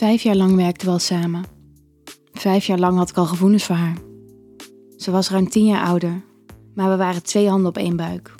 [0.00, 1.44] Vijf jaar lang werkten we al samen.
[2.32, 3.96] Vijf jaar lang had ik al gevoelens voor haar.
[4.96, 6.24] Ze was ruim tien jaar ouder,
[6.74, 8.34] maar we waren twee handen op één buik.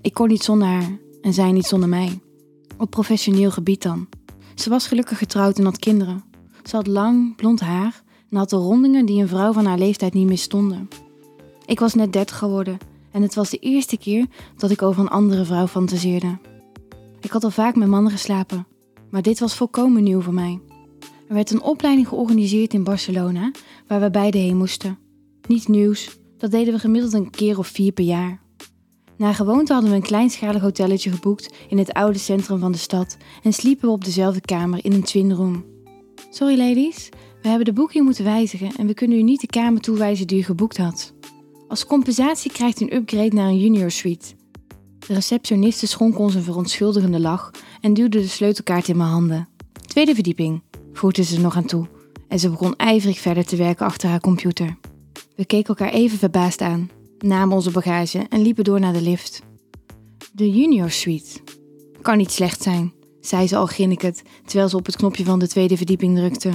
[0.00, 2.20] Ik kon niet zonder haar en zij niet zonder mij.
[2.78, 4.08] Op professioneel gebied dan.
[4.54, 6.24] Ze was gelukkig getrouwd en had kinderen.
[6.64, 10.14] Ze had lang, blond haar en had de rondingen die een vrouw van haar leeftijd
[10.14, 10.88] niet misstonden.
[11.66, 12.78] Ik was net dertig geworden
[13.10, 14.26] en het was de eerste keer
[14.56, 16.38] dat ik over een andere vrouw fantaseerde.
[17.20, 18.66] Ik had al vaak met mannen geslapen,
[19.10, 20.60] maar dit was volkomen nieuw voor mij.
[21.28, 23.50] Er werd een opleiding georganiseerd in Barcelona
[23.86, 24.98] waar we beide heen moesten.
[25.48, 28.40] Niet nieuws, dat deden we gemiddeld een keer of vier per jaar.
[29.16, 33.16] Na gewoonte hadden we een kleinschalig hotelletje geboekt in het oude centrum van de stad
[33.42, 35.64] en sliepen we op dezelfde kamer in een twin room.
[36.30, 37.08] Sorry ladies,
[37.42, 40.38] we hebben de boeking moeten wijzigen en we kunnen u niet de kamer toewijzen die
[40.38, 41.14] u geboekt had.
[41.68, 44.34] Als compensatie krijgt u een upgrade naar een junior suite.
[45.06, 49.48] De receptioniste schonk ons een verontschuldigende lach en duwde de sleutelkaart in mijn handen.
[49.86, 50.62] Tweede verdieping,
[50.96, 51.86] voegde ze nog aan toe
[52.28, 54.76] en ze begon ijverig verder te werken achter haar computer.
[55.36, 59.42] We keken elkaar even verbaasd aan, namen onze bagage en liepen door naar de lift.
[60.32, 61.40] De junior suite.
[62.02, 65.48] Kan niet slecht zijn, zei ze al grinnikend terwijl ze op het knopje van de
[65.48, 66.50] tweede verdieping drukte.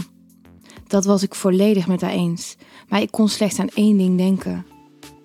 [0.88, 2.56] Dat was ik volledig met haar eens,
[2.88, 4.66] maar ik kon slechts aan één ding denken.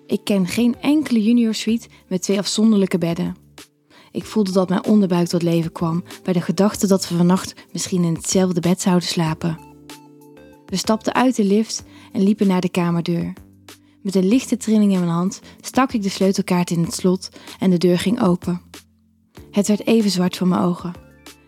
[0.05, 3.46] Ik ken geen enkele junior suite met twee afzonderlijke bedden.
[4.17, 8.03] Ik voelde dat mijn onderbuik tot leven kwam bij de gedachte dat we vannacht misschien
[8.03, 9.59] in hetzelfde bed zouden slapen.
[10.65, 13.33] We stapten uit de lift en liepen naar de kamerdeur.
[14.01, 17.29] Met een lichte trilling in mijn hand stak ik de sleutelkaart in het slot
[17.59, 18.61] en de deur ging open.
[19.51, 20.93] Het werd even zwart voor mijn ogen.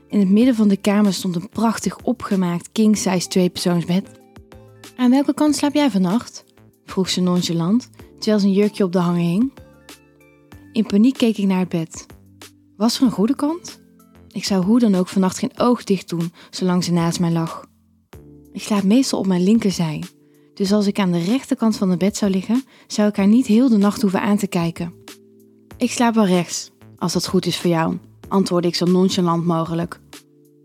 [0.07, 4.09] In het midden van de kamer stond een prachtig opgemaakt king-size tweepersoonsbed.
[4.95, 6.43] Aan welke kant slaap jij vannacht?
[6.85, 9.53] vroeg ze nonchalant, terwijl zijn jurkje op de hanger hing.
[10.71, 12.05] In paniek keek ik naar het bed.
[12.79, 13.79] Was er een goede kant?
[14.31, 17.65] Ik zou hoe dan ook vannacht geen oog dicht doen zolang ze naast mij lag.
[18.51, 20.03] Ik slaap meestal op mijn linkerzij,
[20.53, 23.45] dus als ik aan de rechterkant van het bed zou liggen, zou ik haar niet
[23.45, 24.93] heel de nacht hoeven aan te kijken.
[25.77, 27.97] Ik slaap wel rechts, als dat goed is voor jou,
[28.27, 29.99] antwoordde ik zo nonchalant mogelijk.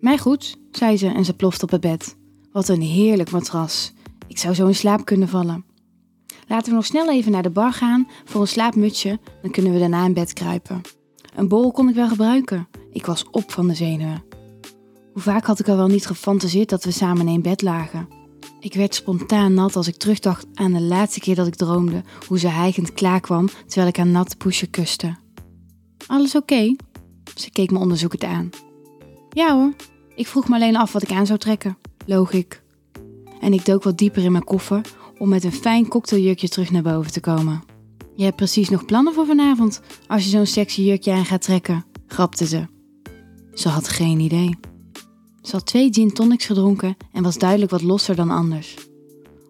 [0.00, 2.16] Mij goed, zei ze en ze plofte op het bed.
[2.52, 3.92] Wat een heerlijk matras.
[4.26, 5.64] Ik zou zo in slaap kunnen vallen.
[6.48, 9.78] Laten we nog snel even naar de bar gaan voor een slaapmutsje, dan kunnen we
[9.78, 10.80] daarna in bed kruipen.
[11.34, 12.68] Een bol kon ik wel gebruiken.
[12.92, 14.22] Ik was op van de zenuwen.
[15.12, 18.08] Hoe vaak had ik al wel niet gefantaseerd dat we samen in bed lagen.
[18.60, 22.38] Ik werd spontaan nat als ik terugdacht aan de laatste keer dat ik droomde hoe
[22.38, 25.16] ze hijgend klaarkwam terwijl ik haar nat poesje kuste.
[26.06, 26.76] Alles oké?
[27.34, 28.50] Ze keek me onderzoekend aan.
[29.30, 29.72] Ja hoor,
[30.14, 32.32] ik vroeg me alleen af wat ik aan zou trekken, loog.
[33.40, 34.80] En ik dook wat dieper in mijn koffer
[35.18, 37.73] om met een fijn cocktailjurkje terug naar boven te komen.
[38.16, 41.84] Je hebt precies nog plannen voor vanavond als je zo'n sexy jurkje aan gaat trekken,
[42.06, 42.66] grapte ze.
[43.54, 44.56] Ze had geen idee.
[45.42, 48.76] Ze had twee gin tonics gedronken en was duidelijk wat losser dan anders.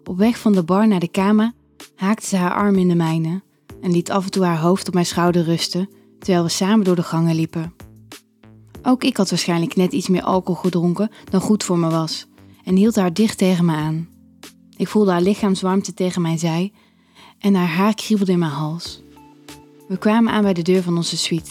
[0.05, 1.53] Op weg van de bar naar de kamer
[1.95, 3.43] haakte ze haar arm in de mijne
[3.81, 5.89] en liet af en toe haar hoofd op mijn schouder rusten
[6.19, 7.75] terwijl we samen door de gangen liepen.
[8.83, 12.27] Ook ik had waarschijnlijk net iets meer alcohol gedronken dan goed voor me was
[12.65, 14.09] en hield haar dicht tegen me aan.
[14.77, 16.73] Ik voelde haar lichaamswarmte tegen mijn zij
[17.45, 19.03] en haar haar kriebelde in mijn hals.
[19.89, 21.51] We kwamen aan bij de deur van onze suite.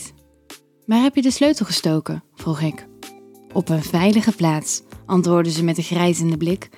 [0.86, 2.24] Waar heb je de sleutel gestoken?
[2.36, 2.88] vroeg ik.
[3.52, 6.70] Op een veilige plaats, antwoordde ze met een grijzende blik.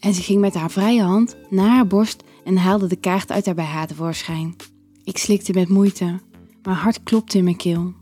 [0.00, 3.46] En ze ging met haar vrije hand naar haar borst en haalde de kaart uit
[3.46, 4.56] haar BH tevoorschijn.
[5.04, 6.20] Ik slikte met moeite.
[6.62, 7.92] Mijn hart klopte in mijn keel.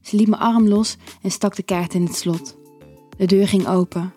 [0.00, 2.56] Ze liet mijn arm los en stak de kaart in het slot.
[3.16, 4.12] De deur ging open.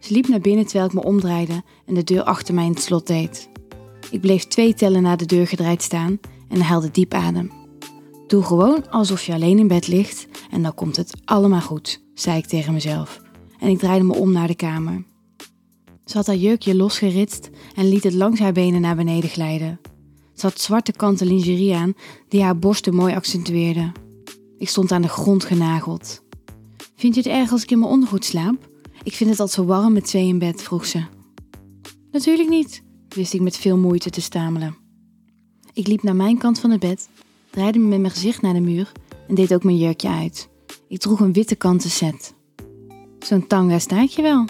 [0.00, 2.82] Ze liep naar binnen terwijl ik me omdraaide en de deur achter mij in het
[2.82, 3.48] slot deed.
[4.10, 6.18] Ik bleef twee tellen naar de deur gedraaid staan
[6.48, 7.50] en haalde diep adem.
[8.26, 12.38] Doe gewoon alsof je alleen in bed ligt en dan komt het allemaal goed, zei
[12.38, 13.20] ik tegen mezelf.
[13.58, 15.04] En ik draaide me om naar de kamer.
[16.04, 19.80] Ze had haar jurkje losgeritst en liet het langs haar benen naar beneden glijden.
[20.34, 21.94] Ze had zwarte kanten lingerie aan
[22.28, 23.92] die haar borsten mooi accentueerden.
[24.58, 26.22] Ik stond aan de grond genageld.
[26.94, 28.70] Vind je het erg als ik in mijn ondergoed slaap?
[29.02, 31.04] Ik vind het altijd zo warm met twee in bed, vroeg ze.
[32.10, 32.82] Natuurlijk niet,
[33.16, 34.76] wist ik met veel moeite te stamelen.
[35.72, 37.08] Ik liep naar mijn kant van het bed,
[37.50, 38.92] draaide me met mijn gezicht naar de muur
[39.28, 40.48] en deed ook mijn jurkje uit.
[40.88, 42.34] Ik droeg een witte kanten set.
[43.18, 44.44] Zo'n tanga staat je wel.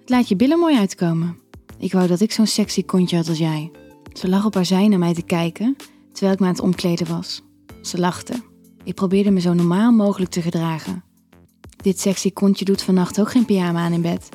[0.00, 1.38] Het laat je billen mooi uitkomen.
[1.78, 3.70] Ik wou dat ik zo'n sexy kontje had als jij.
[4.12, 5.76] Ze lag op haar zij naar mij te kijken,
[6.12, 7.42] terwijl ik me aan het omkleden was.
[7.82, 8.34] Ze lachte.
[8.84, 11.04] Ik probeerde me zo normaal mogelijk te gedragen.
[11.76, 14.28] Dit sexy kontje doet vannacht ook geen pyjama aan in bed.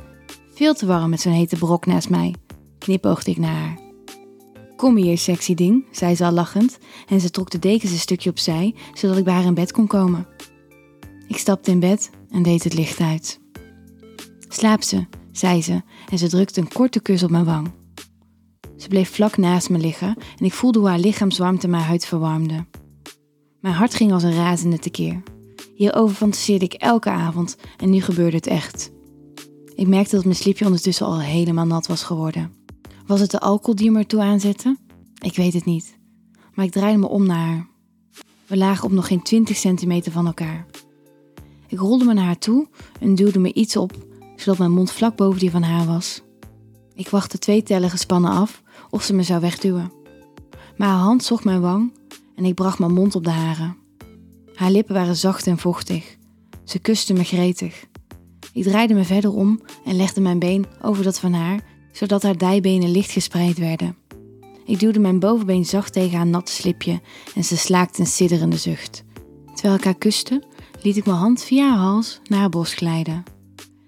[0.54, 2.36] Veel te warm met zo'n hete brok naast mij,
[2.82, 3.80] knipoogde ik naar haar.
[4.76, 8.30] Kom hier, sexy ding, zei ze al lachend en ze trok de dekens een stukje
[8.30, 10.28] opzij, zodat ik bij haar in bed kon komen.
[11.28, 13.40] Ik stapte in bed en deed het licht uit.
[14.48, 17.72] Slaap ze, zei ze en ze drukte een korte kus op mijn wang.
[18.78, 22.66] Ze bleef vlak naast me liggen en ik voelde hoe haar lichaamswarmte mijn huid verwarmde.
[23.60, 25.24] Mijn hart ging als een razende tekeer.
[25.76, 28.92] Hierover fantaseerde ik elke avond en nu gebeurde het echt.
[29.76, 32.61] Ik merkte dat mijn slipje ondertussen al helemaal nat was geworden.
[33.12, 34.78] Was het de alcohol die me ertoe aanzette?
[35.22, 35.98] Ik weet het niet.
[36.54, 37.68] Maar ik draaide me om naar haar.
[38.48, 40.66] We lagen op nog geen 20 centimeter van elkaar.
[41.68, 42.68] Ik rolde me naar haar toe
[43.00, 43.94] en duwde me iets op,
[44.36, 46.22] zodat mijn mond vlak boven die van haar was.
[46.94, 49.92] Ik wachtte twee tellen gespannen af of ze me zou wegduwen.
[50.78, 51.94] Maar haar hand zocht mijn wang
[52.36, 53.74] en ik bracht mijn mond op de hare.
[54.54, 56.18] Haar lippen waren zacht en vochtig.
[56.64, 57.86] Ze kuste me gretig.
[58.54, 62.38] Ik draaide me verder om en legde mijn been over dat van haar, zodat haar
[62.38, 63.96] dijbenen licht gespreid werden.
[64.66, 67.02] Ik duwde mijn bovenbeen zacht tegen haar natte slipje
[67.36, 69.04] en ze slaakte een sidderende zucht.
[69.54, 70.44] Terwijl ik haar kuste,
[70.82, 73.24] liet ik mijn hand via haar hals naar haar borst glijden.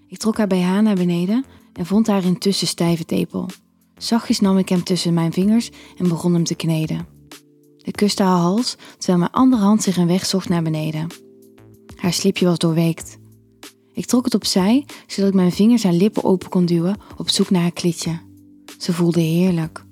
[0.07, 3.49] Ik trok haar BH naar beneden en vond haar intussen stijve tepel.
[3.97, 7.07] Zachtjes nam ik hem tussen mijn vingers en begon hem te kneden.
[7.81, 11.07] Ik kuste haar hals, terwijl mijn andere hand zich een weg zocht naar beneden.
[11.95, 13.17] Haar slipje was doorweekt.
[13.93, 17.49] Ik trok het opzij, zodat ik mijn vingers haar lippen open kon duwen op zoek
[17.49, 18.19] naar haar klitje.
[18.77, 19.83] Ze voelde heerlijk.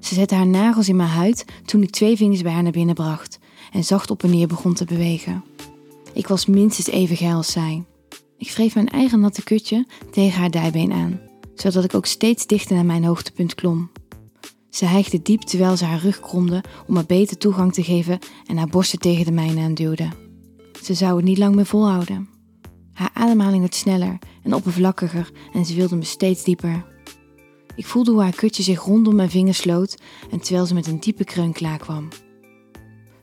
[0.00, 2.94] Ze zette haar nagels in mijn huid toen ik twee vingers bij haar naar binnen
[2.94, 3.38] bracht
[3.72, 5.44] en zacht op en neer begon te bewegen.
[6.12, 7.84] Ik was minstens even geil als zij.
[8.38, 11.20] Ik wreef mijn eigen natte kutje tegen haar dijbeen aan,
[11.54, 13.90] zodat ik ook steeds dichter naar mijn hoogtepunt klom.
[14.70, 18.56] Ze hijgde diep terwijl ze haar rug kromde om me beter toegang te geven en
[18.56, 20.08] haar borsten tegen de mijne aanduwde.
[20.82, 22.35] Ze zou het niet lang meer volhouden.
[22.96, 26.84] Haar ademhaling werd sneller en oppervlakkiger en ze wilde me steeds dieper.
[27.74, 29.96] Ik voelde hoe haar kutje zich rondom mijn vingers sloot
[30.30, 32.08] en terwijl ze met een diepe kreun klaarkwam.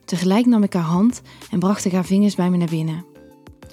[0.05, 1.21] Tegelijk nam ik haar hand
[1.51, 3.05] en bracht ik haar vingers bij me naar binnen.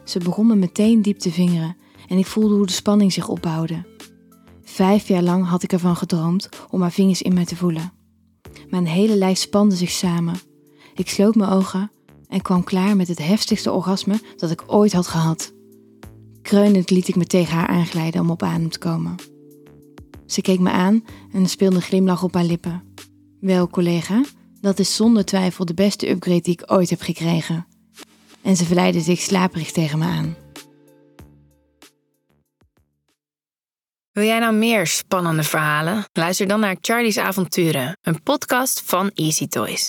[0.04, 1.76] Ze begon me meteen diep te vingeren
[2.08, 3.86] en ik voelde hoe de spanning zich opbouwde.
[4.62, 7.92] Vijf jaar lang had ik ervan gedroomd om haar vingers in mij te voelen.
[8.68, 10.40] Mijn hele lijf spande zich samen.
[10.94, 11.90] Ik sloot mijn ogen
[12.28, 15.58] en kwam klaar met het heftigste orgasme dat ik ooit had gehad.
[16.50, 19.14] Kreunend liet ik me tegen haar aanglijden om op adem te komen.
[20.26, 22.82] Ze keek me aan en speelde een glimlach op haar lippen.
[23.40, 24.24] Wel, collega,
[24.60, 27.66] dat is zonder twijfel de beste upgrade die ik ooit heb gekregen.
[28.42, 30.36] En ze verleidde zich slaperig tegen me aan.
[34.12, 36.04] Wil jij nou meer spannende verhalen?
[36.12, 39.88] Luister dan naar Charlie's Avonturen, een podcast van Easy Toys.